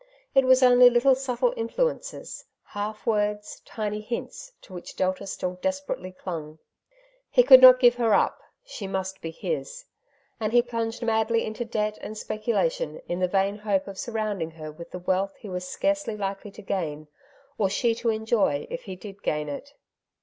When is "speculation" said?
12.17-12.99